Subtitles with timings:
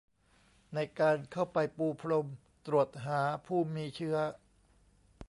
[0.73, 2.27] ในการเข้าไปปูพรม
[2.67, 4.17] ตรวจหาผู้มีเชื้อ